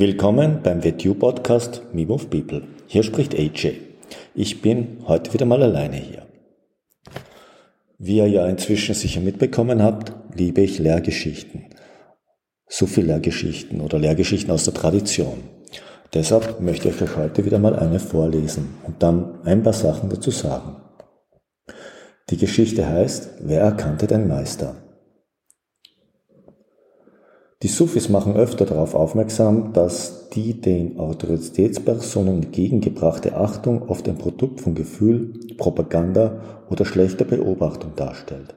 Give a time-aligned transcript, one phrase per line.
[0.00, 2.62] Willkommen beim WTU Podcast Me Move People.
[2.86, 3.72] Hier spricht AJ.
[4.34, 6.26] Ich bin heute wieder mal alleine hier.
[7.98, 11.66] Wie ihr ja inzwischen sicher mitbekommen habt, liebe ich Lehrgeschichten.
[12.66, 15.42] So viel Lehrgeschichten oder Lehrgeschichten aus der Tradition.
[16.14, 20.30] Deshalb möchte ich euch heute wieder mal eine vorlesen und dann ein paar Sachen dazu
[20.30, 20.76] sagen.
[22.30, 24.76] Die Geschichte heißt, wer erkannte den Meister?
[27.62, 34.62] Die Sufis machen öfter darauf aufmerksam, dass die den Autoritätspersonen entgegengebrachte Achtung oft ein Produkt
[34.62, 38.54] von Gefühl, Propaganda oder schlechter Beobachtung darstellt.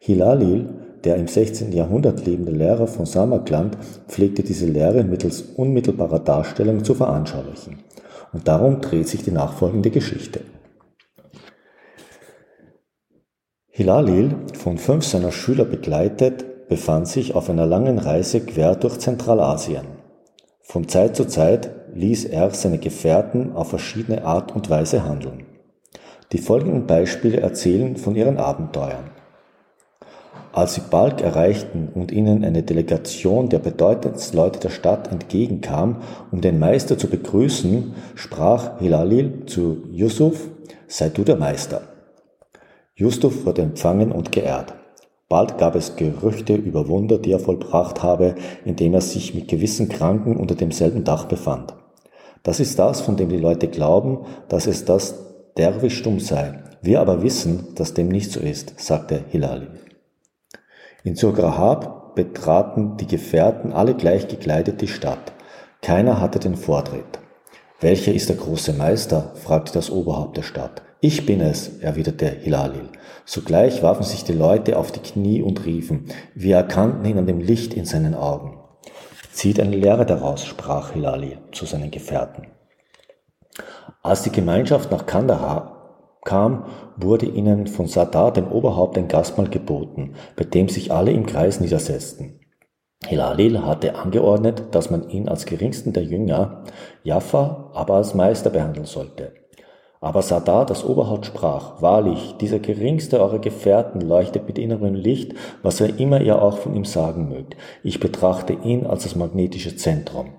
[0.00, 0.68] Hilalil,
[1.04, 1.70] der im 16.
[1.70, 7.84] Jahrhundert lebende Lehrer von Samarkand, pflegte diese Lehre mittels unmittelbarer Darstellung zu veranschaulichen.
[8.32, 10.40] Und darum dreht sich die nachfolgende Geschichte.
[13.70, 19.86] Hilalil, von fünf seiner Schüler begleitet, befand sich auf einer langen Reise quer durch Zentralasien.
[20.62, 25.44] Von Zeit zu Zeit ließ er seine Gefährten auf verschiedene Art und Weise handeln.
[26.32, 29.10] Die folgenden Beispiele erzählen von ihren Abenteuern.
[30.52, 36.40] Als sie Balk erreichten und ihnen eine Delegation der bedeutendsten Leute der Stadt entgegenkam, um
[36.40, 40.48] den Meister zu begrüßen, sprach Hilalil zu Yusuf,
[40.86, 41.82] sei du der Meister.
[42.94, 44.74] Yusuf wurde empfangen und geehrt.
[45.28, 49.88] Bald gab es Gerüchte über Wunder, die er vollbracht habe, indem er sich mit gewissen
[49.88, 51.74] Kranken unter demselben Dach befand.
[52.42, 55.24] Das ist das, von dem die Leute glauben, dass es das
[55.56, 56.62] Derwischtum sei.
[56.82, 59.68] Wir aber wissen, dass dem nicht so ist, sagte Hilali.
[61.04, 65.32] In Surgrahab betraten die Gefährten alle gleich gekleidet die Stadt.
[65.80, 67.18] Keiner hatte den Vortritt.
[67.80, 69.32] Welcher ist der große Meister?
[69.34, 70.82] fragte das Oberhaupt der Stadt.
[71.06, 72.88] Ich bin es, erwiderte Hilalil.
[73.26, 77.40] Sogleich warfen sich die Leute auf die Knie und riefen, wir erkannten ihn an dem
[77.40, 78.58] Licht in seinen Augen.
[79.30, 82.46] Zieht eine Lehre daraus, sprach Hilalil zu seinen Gefährten.
[84.02, 90.14] Als die Gemeinschaft nach Kandahar kam, wurde ihnen von Sadar, dem Oberhaupt, ein Gastmahl geboten,
[90.36, 92.40] bei dem sich alle im Kreis niedersetzten.
[93.04, 96.64] Hilalil hatte angeordnet, dass man ihn als geringsten der Jünger,
[97.02, 99.43] Jaffa, aber als Meister behandeln sollte.
[100.04, 105.32] Aber Sadar, das Oberhaupt, sprach, wahrlich, dieser geringste eurer Gefährten leuchtet mit innerem Licht,
[105.62, 107.56] was er immer ihr auch von ihm sagen mögt.
[107.82, 110.34] Ich betrachte ihn als das magnetische Zentrum.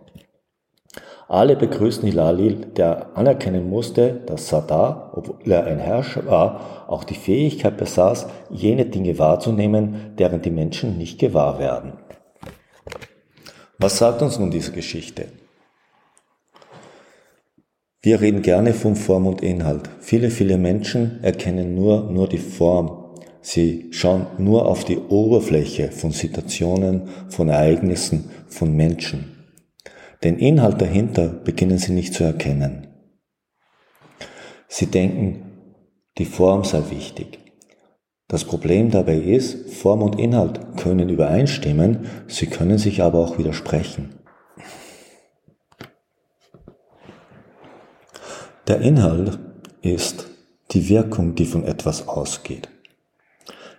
[1.27, 7.15] Alle begrüßten Hilalil, der anerkennen musste, dass Sadar, obwohl er ein Herrscher war, auch die
[7.15, 11.93] Fähigkeit besaß, jene Dinge wahrzunehmen, deren die Menschen nicht gewahr werden.
[13.79, 15.25] Was sagt uns nun diese Geschichte?
[18.05, 19.89] Wir reden gerne von Form und Inhalt.
[19.99, 23.15] Viele, viele Menschen erkennen nur, nur die Form.
[23.41, 29.47] Sie schauen nur auf die Oberfläche von Situationen, von Ereignissen, von Menschen.
[30.23, 32.85] Den Inhalt dahinter beginnen sie nicht zu erkennen.
[34.67, 35.41] Sie denken,
[36.19, 37.39] die Form sei wichtig.
[38.27, 44.24] Das Problem dabei ist, Form und Inhalt können übereinstimmen, sie können sich aber auch widersprechen.
[48.67, 49.37] Der Inhalt
[49.83, 50.25] ist
[50.71, 52.67] die Wirkung, die von etwas ausgeht.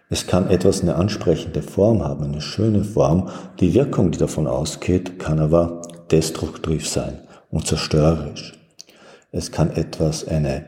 [0.09, 3.29] Es kann etwas eine ansprechende Form haben, eine schöne Form.
[3.59, 5.83] Die Wirkung, die davon ausgeht, kann aber
[6.13, 7.19] destruktiv sein
[7.51, 8.53] und zerstörerisch.
[9.33, 10.67] Es kann etwas eine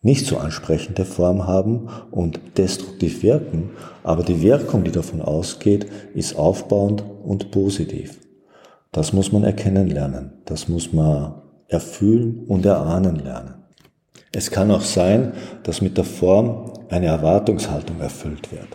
[0.00, 3.70] nicht so ansprechende Form haben und destruktiv wirken,
[4.04, 8.20] aber die Wirkung, die davon ausgeht, ist aufbauend und positiv.
[8.92, 10.32] Das muss man erkennen lernen.
[10.44, 11.42] Das muss man
[11.72, 13.54] erfühlen und erahnen lernen.
[14.32, 15.32] Es kann auch sein,
[15.62, 18.68] dass mit der Form eine Erwartungshaltung erfüllt wird.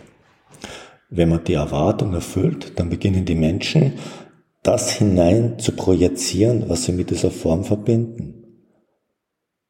[1.10, 3.94] Wenn man die Erwartung erfüllt, dann beginnen die Menschen,
[4.62, 8.38] das hinein zu projizieren, was sie mit dieser Form verbinden.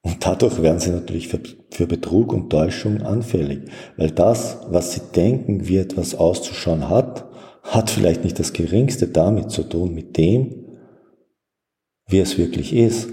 [0.03, 1.41] Und dadurch werden sie natürlich für,
[1.71, 7.27] für, Betrug und Täuschung anfällig, weil das, was sie denken, wie etwas auszuschauen hat,
[7.63, 10.65] hat vielleicht nicht das geringste damit zu tun, mit dem,
[12.09, 13.09] wie es wirklich ist.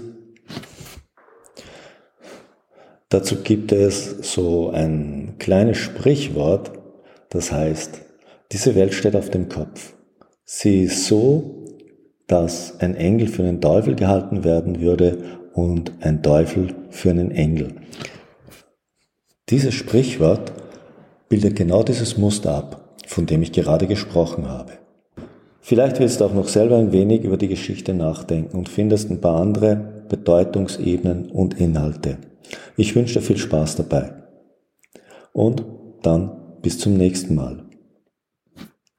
[3.16, 6.72] Dazu gibt es so ein kleines Sprichwort,
[7.30, 8.02] das heißt,
[8.52, 9.94] diese Welt steht auf dem Kopf.
[10.44, 11.64] Sie ist so,
[12.26, 15.16] dass ein Engel für den Teufel gehalten werden würde
[15.54, 17.76] und ein Teufel für einen Engel.
[19.48, 20.52] Dieses Sprichwort
[21.30, 24.72] bildet genau dieses Muster ab, von dem ich gerade gesprochen habe.
[25.62, 29.22] Vielleicht willst du auch noch selber ein wenig über die Geschichte nachdenken und findest ein
[29.22, 32.18] paar andere Bedeutungsebenen und Inhalte.
[32.76, 34.22] Ich wünsche dir viel Spaß dabei.
[35.32, 35.64] Und
[36.02, 37.64] dann bis zum nächsten Mal.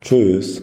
[0.02, 0.62] Tschüss.